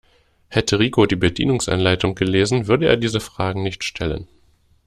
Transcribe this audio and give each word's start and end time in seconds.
Hätte 0.47 0.79
Rico 0.79 1.05
die 1.05 1.15
Bedienungsanleitung 1.15 2.15
gelesen, 2.15 2.65
würde 2.65 2.87
er 2.87 2.97
diese 2.97 3.19
Fragen 3.19 3.61
nicht 3.61 3.83
stellen. 3.83 4.27